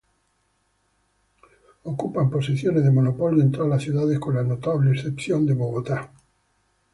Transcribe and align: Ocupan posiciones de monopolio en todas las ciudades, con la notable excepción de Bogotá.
Ocupan 1.83 2.31
posiciones 2.31 2.83
de 2.83 2.89
monopolio 2.89 3.43
en 3.43 3.51
todas 3.51 3.69
las 3.69 3.83
ciudades, 3.83 4.17
con 4.17 4.33
la 4.33 4.41
notable 4.41 4.89
excepción 4.93 5.45
de 5.45 5.53
Bogotá. 5.53 6.09